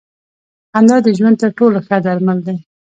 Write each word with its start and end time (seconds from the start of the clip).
خندا 0.71 0.97
د 1.05 1.07
ژوند 1.17 1.35
تر 1.41 1.49
ټولو 1.57 1.77
ښه 1.87 1.97
درمل 2.05 2.39
دی. 2.47 2.57